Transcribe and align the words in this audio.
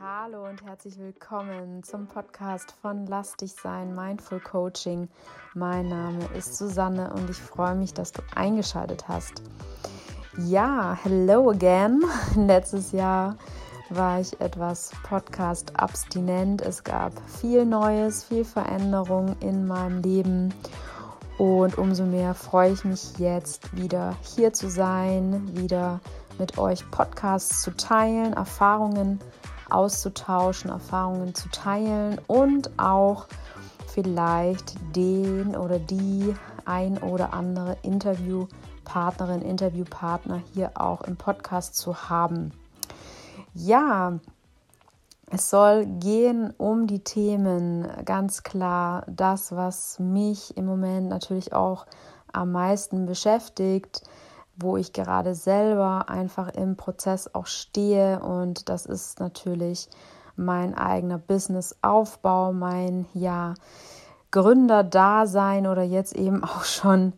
Hallo 0.00 0.44
und 0.44 0.62
herzlich 0.62 0.96
willkommen 0.96 1.82
zum 1.82 2.06
Podcast 2.06 2.72
von 2.80 3.08
Lass 3.08 3.36
dich 3.36 3.52
sein, 3.52 3.96
Mindful 3.96 4.38
Coaching. 4.38 5.08
Mein 5.54 5.88
Name 5.88 6.24
ist 6.36 6.56
Susanne 6.56 7.12
und 7.14 7.28
ich 7.28 7.36
freue 7.36 7.74
mich, 7.74 7.94
dass 7.94 8.12
du 8.12 8.22
eingeschaltet 8.32 9.08
hast. 9.08 9.42
Ja, 10.36 10.96
hello 11.02 11.50
again. 11.50 12.04
Letztes 12.36 12.92
Jahr 12.92 13.36
war 13.90 14.20
ich 14.20 14.40
etwas 14.40 14.92
Podcast 15.02 15.72
abstinent. 15.74 16.62
Es 16.62 16.84
gab 16.84 17.12
viel 17.28 17.66
Neues, 17.66 18.22
viel 18.22 18.44
Veränderung 18.44 19.34
in 19.40 19.66
meinem 19.66 20.00
Leben. 20.00 20.54
Und 21.38 21.76
umso 21.76 22.04
mehr 22.04 22.34
freue 22.34 22.72
ich 22.72 22.84
mich 22.84 23.18
jetzt 23.18 23.76
wieder 23.76 24.14
hier 24.22 24.52
zu 24.52 24.70
sein, 24.70 25.56
wieder 25.56 25.98
mit 26.38 26.56
euch 26.56 26.88
Podcasts 26.92 27.62
zu 27.62 27.76
teilen, 27.76 28.32
Erfahrungen 28.32 29.18
zu 29.18 29.37
auszutauschen, 29.70 30.70
Erfahrungen 30.70 31.34
zu 31.34 31.48
teilen 31.50 32.20
und 32.26 32.78
auch 32.78 33.26
vielleicht 33.86 34.74
den 34.94 35.56
oder 35.56 35.78
die 35.78 36.34
ein 36.64 36.98
oder 36.98 37.32
andere 37.32 37.76
Interviewpartnerin, 37.82 39.42
Interviewpartner 39.42 40.40
hier 40.54 40.72
auch 40.74 41.02
im 41.02 41.16
Podcast 41.16 41.76
zu 41.76 42.08
haben. 42.08 42.52
Ja, 43.54 44.18
es 45.30 45.50
soll 45.50 45.84
gehen 45.84 46.54
um 46.56 46.86
die 46.86 47.04
Themen, 47.04 47.86
ganz 48.04 48.42
klar 48.42 49.04
das, 49.08 49.52
was 49.52 49.98
mich 49.98 50.56
im 50.56 50.64
Moment 50.64 51.08
natürlich 51.08 51.52
auch 51.52 51.86
am 52.32 52.52
meisten 52.52 53.06
beschäftigt, 53.06 54.02
wo 54.58 54.76
ich 54.76 54.92
gerade 54.92 55.34
selber 55.34 56.08
einfach 56.08 56.48
im 56.48 56.76
Prozess 56.76 57.32
auch 57.32 57.46
stehe. 57.46 58.20
Und 58.20 58.68
das 58.68 58.86
ist 58.86 59.20
natürlich 59.20 59.88
mein 60.36 60.76
eigener 60.76 61.18
Businessaufbau, 61.18 62.52
mein 62.52 63.06
ja 63.14 63.54
Gründerdasein 64.30 65.66
oder 65.66 65.82
jetzt 65.82 66.14
eben 66.14 66.44
auch 66.44 66.64
schon 66.64 67.12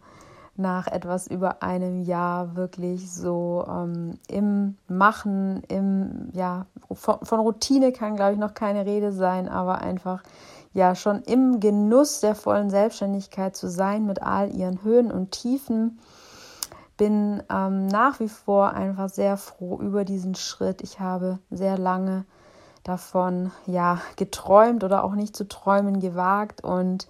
nach 0.57 0.87
etwas 0.87 1.27
über 1.27 1.63
einem 1.63 2.03
Jahr 2.03 2.55
wirklich 2.55 3.11
so 3.11 3.65
ähm, 3.67 4.19
im 4.29 4.77
Machen, 4.89 5.63
im 5.69 6.29
ja 6.33 6.67
von, 6.93 7.19
von 7.23 7.41
Routine 7.41 7.93
kann 7.93 8.17
glaube 8.17 8.33
ich 8.33 8.39
noch 8.39 8.53
keine 8.53 8.85
Rede 8.85 9.13
sein, 9.13 9.49
aber 9.49 9.79
einfach 9.79 10.23
ja 10.75 10.95
schon 10.95 11.23
im 11.23 11.61
Genuss 11.61 12.21
der 12.21 12.35
vollen 12.35 12.69
Selbstständigkeit 12.69 13.57
zu 13.57 13.69
sein 13.69 14.05
mit 14.05 14.23
all 14.23 14.55
ihren 14.55 14.83
Höhen 14.85 15.11
und 15.11 15.31
Tiefen 15.31 15.99
bin 17.01 17.43
ähm, 17.49 17.87
nach 17.87 18.21
wie 18.21 18.29
vor 18.29 18.75
einfach 18.75 19.09
sehr 19.09 19.39
froh 19.39 19.79
über 19.79 20.05
diesen 20.05 20.35
Schritt. 20.35 20.83
Ich 20.83 21.01
habe 21.01 21.39
sehr 21.51 21.79
lange 21.79 22.27
davon 22.85 23.53
ja 23.65 24.03
geträumt 24.17 24.85
oder 24.85 25.03
auch 25.03 25.15
nicht 25.15 25.35
zu 25.35 25.49
träumen 25.49 26.01
gewagt 26.01 26.63
und 26.63 27.09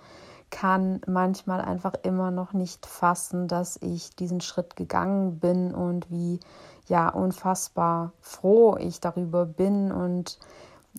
kann 0.48 1.00
manchmal 1.08 1.60
einfach 1.60 1.94
immer 2.04 2.30
noch 2.30 2.52
nicht 2.52 2.86
fassen, 2.86 3.48
dass 3.48 3.78
ich 3.82 4.14
diesen 4.14 4.40
Schritt 4.40 4.76
gegangen 4.76 5.40
bin 5.40 5.74
und 5.74 6.08
wie 6.08 6.38
ja 6.86 7.08
unfassbar 7.08 8.12
froh 8.20 8.76
ich 8.76 9.00
darüber 9.00 9.44
bin 9.44 9.90
und 9.90 10.38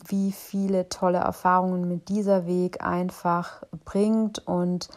wie 0.06 0.34
viele 0.34 0.90
tolle 0.90 1.20
Erfahrungen 1.20 1.88
mit 1.88 2.10
dieser 2.10 2.46
Weg 2.46 2.84
einfach 2.84 3.64
bringt 3.86 4.46
und 4.46 4.90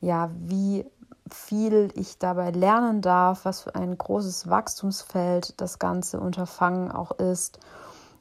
ja, 0.00 0.30
wie 0.38 0.86
viel 1.30 1.90
ich 1.94 2.18
dabei 2.18 2.50
lernen 2.50 3.00
darf, 3.00 3.44
was 3.44 3.62
für 3.62 3.74
ein 3.74 3.96
großes 3.96 4.48
Wachstumsfeld 4.48 5.60
das 5.60 5.78
ganze 5.78 6.20
Unterfangen 6.20 6.90
auch 6.90 7.12
ist. 7.12 7.58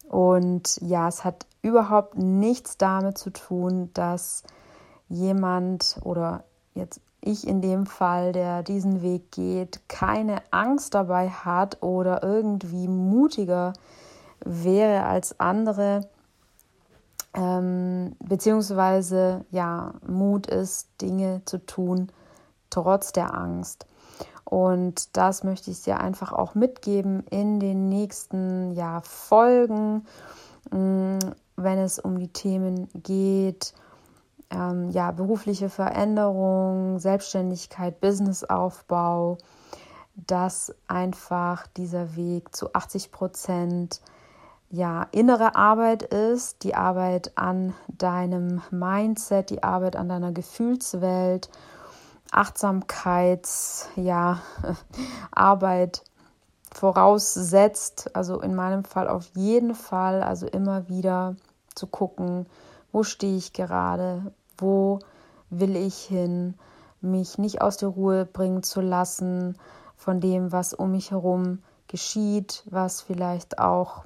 Und 0.09 0.77
ja, 0.81 1.07
es 1.07 1.23
hat 1.23 1.45
überhaupt 1.61 2.17
nichts 2.17 2.77
damit 2.77 3.17
zu 3.17 3.31
tun, 3.31 3.89
dass 3.93 4.43
jemand 5.09 5.97
oder 6.03 6.43
jetzt 6.73 7.01
ich 7.21 7.47
in 7.47 7.61
dem 7.61 7.87
Fall, 7.87 8.31
der 8.31 8.61
diesen 8.61 9.01
Weg 9.01 9.31
geht, 9.31 9.81
keine 9.89 10.43
Angst 10.51 10.93
dabei 10.93 11.29
hat 11.29 11.81
oder 11.81 12.21
irgendwie 12.21 12.87
mutiger 12.87 13.73
wäre 14.43 15.05
als 15.05 15.39
andere, 15.39 16.07
ähm, 17.33 18.15
beziehungsweise 18.19 19.43
ja, 19.49 19.93
Mut 20.07 20.45
ist, 20.47 20.89
Dinge 21.01 21.41
zu 21.45 21.65
tun, 21.65 22.11
trotz 22.75 23.13
der 23.13 23.33
Angst. 23.33 23.85
Und 24.43 25.15
das 25.17 25.43
möchte 25.43 25.71
ich 25.71 25.81
dir 25.81 25.99
einfach 25.99 26.31
auch 26.31 26.53
mitgeben 26.55 27.23
in 27.29 27.59
den 27.59 27.89
nächsten 27.89 28.73
ja, 28.73 29.01
Folgen, 29.01 30.05
mm, 30.71 31.19
wenn 31.55 31.79
es 31.79 31.99
um 31.99 32.19
die 32.19 32.27
Themen 32.27 32.89
geht. 32.93 33.73
Ähm, 34.51 34.91
ja, 34.91 35.11
berufliche 35.11 35.69
Veränderung, 35.69 36.99
Selbstständigkeit, 36.99 37.99
Businessaufbau, 37.99 39.39
dass 40.15 40.75
einfach 40.87 41.65
dieser 41.75 42.15
Weg 42.15 42.55
zu 42.55 42.71
80 42.73 43.11
Prozent 43.11 44.01
ja, 44.69 45.07
innere 45.11 45.55
Arbeit 45.55 46.03
ist, 46.03 46.63
die 46.63 46.75
Arbeit 46.75 47.31
an 47.35 47.73
deinem 47.87 48.61
Mindset, 48.69 49.49
die 49.49 49.63
Arbeit 49.63 49.95
an 49.95 50.09
deiner 50.09 50.31
Gefühlswelt 50.31 51.49
Achtsamkeits, 52.31 53.89
ja, 53.95 54.39
Arbeit 55.31 56.03
voraussetzt. 56.73 58.15
Also 58.15 58.41
in 58.41 58.55
meinem 58.55 58.83
Fall 58.83 59.07
auf 59.07 59.29
jeden 59.35 59.75
Fall, 59.75 60.21
also 60.23 60.47
immer 60.47 60.89
wieder 60.89 61.35
zu 61.73 61.87
gucken, 61.87 62.45
wo 62.91 63.03
stehe 63.03 63.37
ich 63.37 63.53
gerade, 63.53 64.33
wo 64.57 64.99
will 65.49 65.75
ich 65.75 65.97
hin, 65.97 66.55
mich 67.01 67.37
nicht 67.37 67.61
aus 67.61 67.77
der 67.77 67.89
Ruhe 67.89 68.25
bringen 68.25 68.63
zu 68.63 68.81
lassen 68.81 69.57
von 69.95 70.19
dem, 70.19 70.51
was 70.51 70.73
um 70.73 70.91
mich 70.91 71.11
herum 71.11 71.59
geschieht, 71.87 72.63
was 72.69 73.01
vielleicht 73.01 73.59
auch 73.59 74.03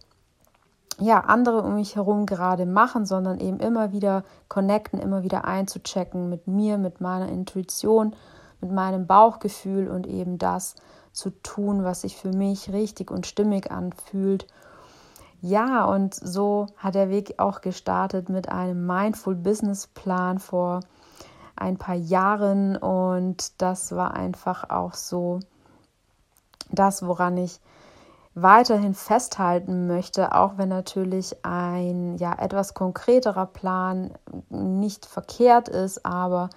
ja, 1.00 1.22
andere 1.22 1.62
um 1.62 1.76
mich 1.76 1.96
herum 1.96 2.26
gerade 2.26 2.66
machen, 2.66 3.06
sondern 3.06 3.40
eben 3.40 3.60
immer 3.60 3.92
wieder 3.92 4.24
connecten, 4.48 5.00
immer 5.00 5.24
wieder 5.24 5.46
einzuchecken 5.46 6.30
mit 6.30 6.48
mir, 6.48 6.78
mit 6.78 7.00
meiner 7.00 7.30
Intuition, 7.30 8.16
mit 8.62 8.72
meinem 8.72 9.08
Bauchgefühl 9.08 9.88
und 9.88 10.08
eben 10.08 10.38
das 10.38 10.76
zu 11.12 11.30
tun, 11.42 11.84
was 11.84 12.02
sich 12.02 12.18
für 12.18 12.32
mich 12.32 12.72
richtig 12.72 13.12
und 13.12 13.26
stimmig 13.26 13.72
anfühlt. 13.72 14.48
Ja, 15.42 15.86
und 15.86 16.14
so 16.14 16.68
hat 16.78 16.96
der 16.96 17.10
Weg 17.10 17.36
auch 17.38 17.62
gestartet 17.62 18.28
mit 18.28 18.50
einem 18.50 18.86
Mindful 18.86 19.36
Business 19.36 19.88
Plan 19.88 20.38
vor 20.38 20.82
ein 21.56 21.78
paar 21.78 21.96
Jahren 21.96 22.76
und 22.76 23.62
das 23.62 23.94
war 23.96 24.14
einfach 24.14 24.70
auch 24.70 24.94
so 24.94 25.40
das, 26.72 27.06
woran 27.06 27.38
ich 27.38 27.60
weiterhin 28.42 28.94
festhalten 28.94 29.88
möchte, 29.88 30.36
auch 30.36 30.58
wenn 30.58 30.70
natürlich 30.70 31.36
ein 31.44 32.18
ja 32.18 32.34
etwas 32.38 32.74
konkreterer 32.74 33.46
Plan 33.46 34.12
nicht 34.50 35.06
verkehrt 35.06 35.70
ist, 35.70 36.06
aber 36.06 36.50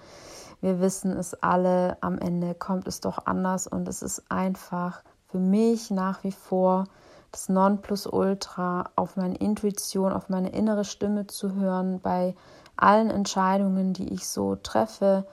wir 0.61 0.79
wissen 0.79 1.11
es 1.11 1.33
alle, 1.35 1.97
am 2.01 2.17
Ende 2.17 2.53
kommt 2.53 2.87
es 2.87 3.01
doch 3.01 3.25
anders 3.25 3.67
und 3.67 3.87
es 3.87 4.01
ist 4.01 4.23
einfach 4.29 5.03
für 5.27 5.39
mich 5.39 5.91
nach 5.91 6.23
wie 6.23 6.31
vor 6.31 6.85
das 7.31 7.49
Nonplusultra, 7.49 8.91
auf 8.95 9.17
meine 9.17 9.35
Intuition, 9.37 10.13
auf 10.13 10.29
meine 10.29 10.49
innere 10.49 10.85
Stimme 10.85 11.25
zu 11.27 11.55
hören 11.55 11.99
bei 11.99 12.35
allen 12.77 13.09
Entscheidungen, 13.09 13.93
die 13.93 14.13
ich 14.13 14.27
so 14.27 14.55
treffe, 14.55 15.25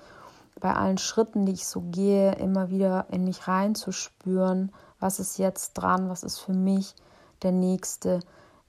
bei 0.61 0.75
allen 0.75 0.99
Schritten, 0.99 1.47
die 1.47 1.53
ich 1.53 1.67
so 1.67 1.83
gehe, 1.83 2.33
immer 2.37 2.71
wieder 2.71 3.07
in 3.11 3.25
mich 3.25 3.47
reinzuspüren 3.47 4.73
was 5.01 5.19
ist 5.19 5.39
jetzt 5.39 5.75
dran, 5.75 6.09
was 6.09 6.23
ist 6.23 6.39
für 6.39 6.53
mich 6.53 6.95
der 7.43 7.53
nächste 7.53 8.21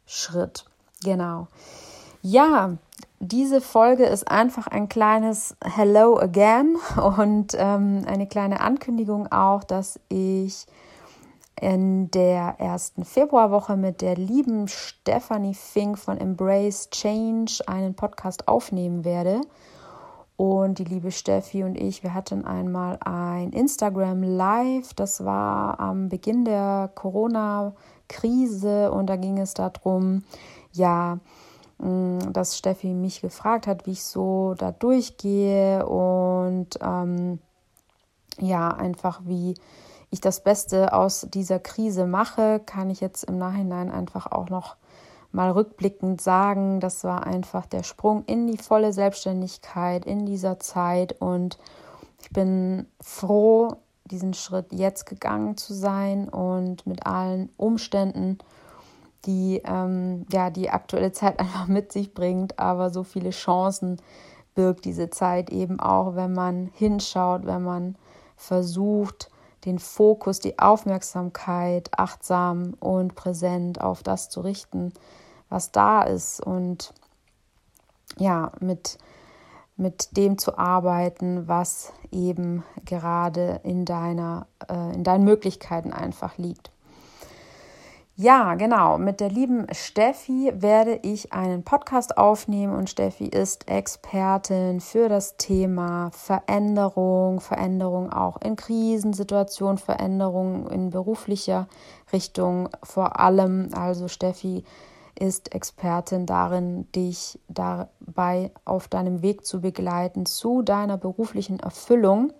Schritt. 0.06 0.66
Genau. 1.04 1.48
Ja, 2.22 2.78
diese 3.20 3.62
Folge 3.62 4.06
ist 4.06 4.30
einfach 4.30 4.68
ein 4.68 4.90
kleines 4.90 5.56
Hello 5.64 6.20
again 6.20 6.78
und 7.18 7.56
ähm, 7.58 8.04
eine 8.08 8.28
kleine 8.28 8.62
Ankündigung 8.62 9.32
auch, 9.32 9.64
dass 9.64 10.00
ich 10.10 10.66
in 11.60 12.10
der 12.10 12.56
ersten 12.58 13.06
Februarwoche 13.06 13.78
mit 13.78 14.02
der 14.02 14.16
lieben 14.16 14.68
Stephanie 14.68 15.54
Fink 15.54 16.00
von 16.00 16.18
Embrace 16.18 16.90
Change 16.90 17.62
einen 17.68 17.94
Podcast 17.94 18.48
aufnehmen 18.48 19.06
werde. 19.06 19.42
Und 20.42 20.80
die 20.80 20.86
liebe 20.86 21.12
Steffi 21.12 21.64
und 21.64 21.80
ich, 21.80 22.02
wir 22.02 22.16
hatten 22.16 22.46
einmal 22.46 22.98
ein 23.06 23.52
Instagram 23.52 24.24
Live. 24.24 24.96
Das 24.96 25.24
war 25.24 25.80
am 25.80 26.10
Beginn 26.10 26.46
der 26.46 26.90
Corona-Krise 26.96 28.92
und 28.92 29.06
da 29.06 29.18
ging 29.18 29.38
es 29.38 29.54
darum, 29.54 30.24
ja, 30.72 31.20
mm, 31.78 32.34
dass 32.34 32.58
Steffi 32.58 32.96
mich 32.96 33.22
gefragt 33.22 33.68
hat, 33.68 33.86
wie 33.86 33.92
ich 33.92 34.04
so 34.04 34.56
da 34.58 34.72
durchgehe 34.72 35.86
und 35.86 36.70
ähm, 36.82 37.38
ja, 38.40 38.70
einfach 38.70 39.22
wie 39.24 39.54
ich 40.10 40.22
das 40.22 40.42
Beste 40.44 40.94
aus 40.94 41.28
dieser 41.32 41.60
Krise 41.60 42.08
mache, 42.08 42.62
kann 42.66 42.90
ich 42.90 43.00
jetzt 43.00 43.26
im 43.26 43.38
Nachhinein 43.38 43.92
einfach 43.92 44.32
auch 44.32 44.50
noch 44.50 44.76
mal 45.32 45.52
rückblickend 45.52 46.22
sagen, 46.22 46.80
das 46.80 47.04
war 47.04 47.26
einfach 47.26 47.66
der 47.66 47.84
Sprung 47.84 48.24
in 48.26 48.48
die 48.48 48.58
volle 48.58 48.94
Selbstständigkeit 48.94 50.06
in 50.06 50.26
dieser 50.26 50.60
Zeit. 50.60 51.16
Und 51.20 51.58
ich 52.22 52.30
bin 52.32 52.86
froh, 53.00 53.78
diesen 54.06 54.34
Schritt 54.34 54.74
jetzt 54.74 55.06
gegangen 55.06 55.58
zu 55.58 55.74
sein 55.74 56.28
und 56.28 56.86
mit 56.86 57.06
allen 57.06 57.50
Umständen, 57.58 58.40
die 59.26 59.62
ähm, 59.66 60.26
ja 60.32 60.50
die 60.50 60.70
aktuelle 60.70 61.12
Zeit 61.12 61.40
einfach 61.40 61.68
mit 61.68 61.92
sich 61.92 62.14
bringt, 62.14 62.60
aber 62.60 62.90
so 62.90 63.04
viele 63.04 63.30
Chancen 63.30 63.98
birgt 64.54 64.86
diese 64.86 65.10
Zeit 65.10 65.50
eben 65.50 65.80
auch, 65.80 66.16
wenn 66.16 66.34
man 66.34 66.70
hinschaut, 66.74 67.46
wenn 67.46 67.64
man 67.64 67.96
versucht, 68.36 69.30
den 69.66 69.80
Fokus, 69.80 70.40
die 70.40 70.60
Aufmerksamkeit 70.60 71.90
achtsam 71.98 72.74
und 72.80 73.16
präsent 73.16 73.80
auf 73.80 74.04
das 74.04 74.30
zu 74.30 74.42
richten, 74.42 74.92
was 75.52 75.72
da 75.72 76.02
ist 76.02 76.42
und 76.42 76.94
ja, 78.18 78.52
mit, 78.60 78.98
mit 79.78 80.18
dem 80.18 80.38
zu 80.38 80.58
arbeiten, 80.58 81.48
was 81.48 81.94
eben 82.12 82.64
gerade 82.86 83.60
in 83.64 83.86
deiner, 83.86 84.48
äh, 84.68 84.94
in 84.96 85.04
deinen 85.04 85.26
Möglichkeiten 85.26 85.94
einfach 85.94 86.38
liegt. 86.38 86.72
Ja, 88.18 88.54
genau. 88.56 88.98
Mit 88.98 89.20
der 89.20 89.30
lieben 89.30 89.66
Steffi 89.72 90.52
werde 90.54 91.00
ich 91.02 91.34
einen 91.34 91.64
Podcast 91.64 92.18
aufnehmen 92.18 92.76
und 92.76 92.90
Steffi 92.90 93.26
ist 93.26 93.68
Expertin 93.68 94.80
für 94.80 95.10
das 95.10 95.38
Thema 95.38 96.12
Veränderung, 96.12 97.40
Veränderung 97.40 98.14
auch 98.14 98.40
in 98.42 98.58
Krisensituationen, 98.58 99.80
Veränderung 99.80 100.70
in 100.70 100.92
beruflicher 100.92 101.68
Richtung 102.14 102.70
vor 102.84 103.20
allem. 103.20 103.70
Also 103.74 104.08
Steffi 104.08 104.66
ist 105.22 105.54
Expertin 105.54 106.26
darin, 106.26 106.92
dich 106.94 107.40
dabei 107.48 108.52
auf 108.66 108.88
deinem 108.88 109.22
Weg 109.22 109.46
zu 109.46 109.62
begleiten 109.62 110.26
zu 110.26 110.64
deiner 110.64 110.98
beruflichen 110.98 111.60
Erfüllung. 111.60 112.34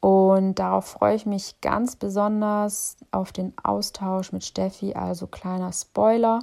Und 0.00 0.56
darauf 0.56 0.84
freue 0.84 1.16
ich 1.16 1.24
mich 1.24 1.60
ganz 1.62 1.96
besonders 1.96 2.98
auf 3.10 3.32
den 3.32 3.54
Austausch 3.62 4.32
mit 4.32 4.44
Steffi, 4.44 4.92
also 4.94 5.26
kleiner 5.26 5.72
Spoiler. 5.72 6.40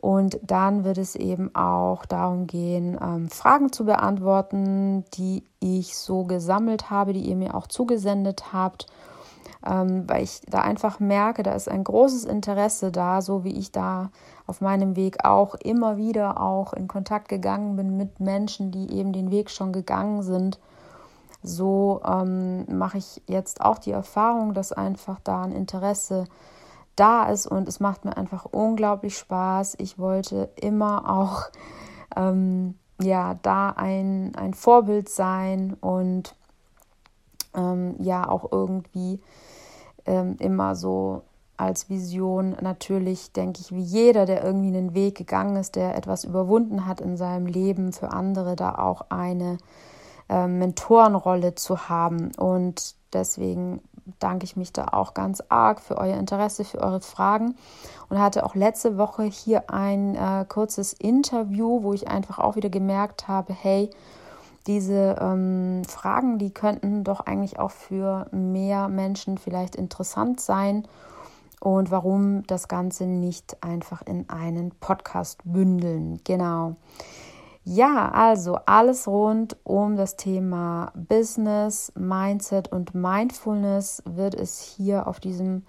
Und 0.00 0.40
dann 0.42 0.84
wird 0.84 0.98
es 0.98 1.16
eben 1.16 1.54
auch 1.54 2.06
darum 2.06 2.46
gehen, 2.46 2.98
ähm, 3.00 3.28
Fragen 3.28 3.72
zu 3.72 3.84
beantworten, 3.84 5.04
die 5.14 5.44
ich 5.60 5.96
so 5.96 6.24
gesammelt 6.24 6.88
habe, 6.88 7.12
die 7.12 7.28
ihr 7.28 7.36
mir 7.36 7.54
auch 7.54 7.66
zugesendet 7.66 8.54
habt, 8.54 8.86
ähm, 9.66 10.08
weil 10.08 10.22
ich 10.22 10.40
da 10.48 10.60
einfach 10.60 11.00
merke, 11.00 11.42
da 11.42 11.52
ist 11.52 11.68
ein 11.68 11.84
großes 11.84 12.24
Interesse 12.24 12.92
da, 12.92 13.20
so 13.20 13.44
wie 13.44 13.58
ich 13.58 13.72
da 13.72 14.10
auf 14.46 14.60
meinem 14.60 14.96
Weg 14.96 15.24
auch 15.24 15.54
immer 15.56 15.96
wieder 15.96 16.40
auch 16.40 16.72
in 16.72 16.88
Kontakt 16.88 17.28
gegangen 17.28 17.76
bin 17.76 17.96
mit 17.96 18.20
Menschen, 18.20 18.70
die 18.70 18.92
eben 18.92 19.12
den 19.12 19.30
Weg 19.30 19.50
schon 19.50 19.72
gegangen 19.72 20.22
sind 20.22 20.58
so 21.46 22.00
ähm, 22.04 22.64
mache 22.76 22.98
ich 22.98 23.22
jetzt 23.26 23.60
auch 23.60 23.78
die 23.78 23.92
Erfahrung, 23.92 24.52
dass 24.52 24.72
einfach 24.72 25.20
da 25.22 25.42
ein 25.42 25.52
Interesse 25.52 26.24
da 26.96 27.24
ist 27.24 27.46
und 27.46 27.68
es 27.68 27.78
macht 27.78 28.04
mir 28.04 28.16
einfach 28.16 28.46
unglaublich 28.46 29.16
Spaß. 29.16 29.76
Ich 29.78 29.98
wollte 29.98 30.50
immer 30.56 31.08
auch 31.08 31.44
ähm, 32.16 32.74
ja 33.00 33.34
da 33.42 33.70
ein, 33.70 34.32
ein 34.34 34.54
Vorbild 34.54 35.08
sein 35.08 35.76
und 35.80 36.34
ähm, 37.56 37.96
ja 37.98 38.28
auch 38.28 38.52
irgendwie 38.52 39.20
ähm, 40.04 40.36
immer 40.38 40.74
so 40.76 41.22
als 41.56 41.88
Vision 41.88 42.56
natürlich, 42.60 43.32
denke 43.32 43.60
ich, 43.60 43.72
wie 43.72 43.82
jeder, 43.82 44.26
der 44.26 44.44
irgendwie 44.44 44.76
einen 44.76 44.94
Weg 44.94 45.16
gegangen 45.16 45.56
ist, 45.56 45.76
der 45.76 45.96
etwas 45.96 46.24
überwunden 46.24 46.86
hat 46.86 47.00
in 47.00 47.16
seinem 47.16 47.46
Leben, 47.46 47.92
für 47.92 48.12
andere 48.12 48.56
da 48.56 48.76
auch 48.76 49.06
eine 49.08 49.58
äh, 50.28 50.46
Mentorenrolle 50.46 51.54
zu 51.54 51.88
haben. 51.88 52.32
Und 52.36 52.94
deswegen 53.12 53.80
danke 54.18 54.44
ich 54.44 54.56
mich 54.56 54.72
da 54.72 54.88
auch 54.92 55.14
ganz 55.14 55.42
arg 55.48 55.80
für 55.80 55.96
euer 55.96 56.16
Interesse, 56.16 56.64
für 56.64 56.80
eure 56.80 57.00
Fragen 57.00 57.56
und 58.08 58.20
hatte 58.20 58.44
auch 58.44 58.54
letzte 58.54 58.98
Woche 58.98 59.24
hier 59.24 59.70
ein 59.70 60.14
äh, 60.14 60.44
kurzes 60.48 60.92
Interview, 60.92 61.82
wo 61.82 61.92
ich 61.92 62.08
einfach 62.08 62.38
auch 62.38 62.56
wieder 62.56 62.68
gemerkt 62.68 63.28
habe, 63.28 63.52
hey, 63.52 63.90
diese 64.66 65.16
ähm, 65.20 65.82
Fragen, 65.84 66.38
die 66.38 66.50
könnten 66.50 67.04
doch 67.04 67.20
eigentlich 67.20 67.58
auch 67.58 67.70
für 67.70 68.26
mehr 68.32 68.88
Menschen 68.88 69.38
vielleicht 69.38 69.76
interessant 69.76 70.40
sein 70.40 70.86
und 71.60 71.90
warum 71.90 72.46
das 72.46 72.68
Ganze 72.68 73.06
nicht 73.06 73.62
einfach 73.62 74.02
in 74.02 74.28
einen 74.28 74.72
Podcast 74.72 75.40
bündeln. 75.44 76.20
Genau. 76.24 76.76
Ja, 77.64 78.10
also 78.12 78.58
alles 78.66 79.08
rund 79.08 79.56
um 79.64 79.96
das 79.96 80.16
Thema 80.16 80.92
Business, 80.94 81.92
Mindset 81.96 82.70
und 82.70 82.94
Mindfulness 82.94 84.02
wird 84.04 84.34
es 84.34 84.60
hier 84.60 85.08
auf 85.08 85.18
diesem 85.18 85.66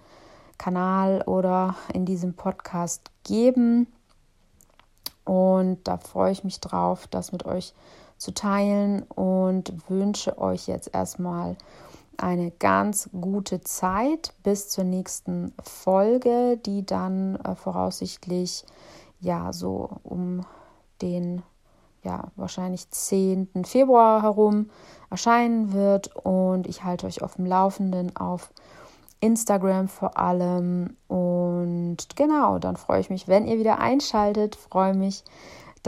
Kanal 0.58 1.22
oder 1.22 1.74
in 1.92 2.04
diesem 2.04 2.34
Podcast 2.34 3.10
geben. 3.24 3.88
Und 5.24 5.86
da 5.88 5.98
freue 5.98 6.30
ich 6.30 6.44
mich 6.44 6.60
drauf, 6.60 7.08
das 7.08 7.32
mit 7.32 7.44
euch 7.44 7.74
zu 8.18 8.34
teilen 8.34 9.02
und 9.02 9.72
wünsche 9.88 10.38
euch 10.38 10.66
jetzt 10.66 10.94
erstmal 10.94 11.56
eine 12.16 12.50
ganz 12.50 13.08
gute 13.18 13.60
Zeit 13.60 14.34
bis 14.42 14.68
zur 14.68 14.84
nächsten 14.84 15.54
Folge, 15.62 16.58
die 16.58 16.84
dann 16.84 17.36
äh, 17.36 17.54
voraussichtlich 17.54 18.64
ja 19.20 19.52
so 19.52 19.88
um 20.02 20.44
den 21.00 21.42
ja, 22.02 22.24
wahrscheinlich 22.36 22.90
10. 22.90 23.48
Februar 23.64 24.22
herum 24.22 24.70
erscheinen 25.10 25.72
wird. 25.72 26.14
Und 26.16 26.66
ich 26.66 26.84
halte 26.84 27.06
euch 27.06 27.22
auf 27.22 27.36
dem 27.36 27.46
Laufenden 27.46 28.16
auf 28.16 28.52
Instagram 29.20 29.88
vor 29.88 30.16
allem. 30.16 30.96
Und 31.08 31.96
genau, 32.16 32.58
dann 32.58 32.76
freue 32.76 33.00
ich 33.00 33.10
mich, 33.10 33.28
wenn 33.28 33.46
ihr 33.46 33.58
wieder 33.58 33.78
einschaltet. 33.78 34.56
Freue 34.56 34.94
mich, 34.94 35.24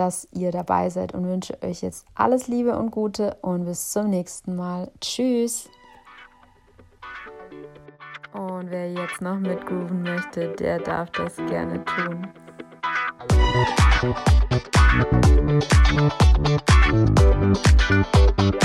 dass 0.01 0.27
ihr 0.33 0.51
dabei 0.51 0.89
seid 0.89 1.13
und 1.13 1.27
wünsche 1.27 1.63
euch 1.63 1.83
jetzt 1.83 2.07
alles 2.15 2.49
Liebe 2.49 2.75
und 2.79 2.91
Gute 2.91 3.37
und 3.43 3.67
bis 3.67 3.91
zum 3.91 4.09
nächsten 4.09 4.57
Mal. 4.57 4.91
Tschüss. 4.99 5.69
Und 8.33 8.71
wer 8.71 8.91
jetzt 8.91 9.21
noch 9.21 9.39
mitgrooven 9.39 10.03
möchte, 10.03 10.55
der 10.55 10.79
darf 10.79 11.11
das 11.11 11.37
gerne 11.37 11.85
tun. 11.85 12.27
You. 18.39 18.60